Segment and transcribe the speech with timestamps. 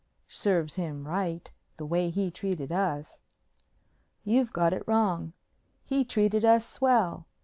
[0.29, 1.51] "Serves him right.
[1.77, 3.19] The way he treated us."
[4.23, 5.33] "You've got it wrong.
[5.83, 7.27] He treated us swell.